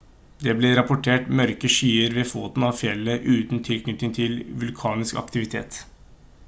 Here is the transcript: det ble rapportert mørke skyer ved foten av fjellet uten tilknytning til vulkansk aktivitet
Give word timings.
det 0.45 0.53
ble 0.59 0.69
rapportert 0.77 1.27
mørke 1.39 1.69
skyer 1.73 2.15
ved 2.19 2.31
foten 2.31 2.65
av 2.69 2.79
fjellet 2.81 3.27
uten 3.35 3.61
tilknytning 3.69 4.17
til 4.21 4.35
vulkansk 4.63 5.21
aktivitet 5.25 5.83